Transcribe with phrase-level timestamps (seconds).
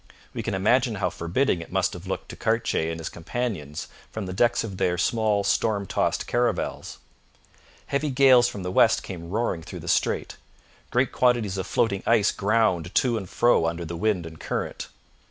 [0.33, 4.25] We can imagine how forbidding it must have looked to Cartier and his companions from
[4.25, 6.97] the decks of their small storm tossed caravels.
[7.85, 10.37] Heavy gales from the west came roaring through the strait.
[10.89, 14.87] Great quantities of floating ice ground to and fro under the wind and current.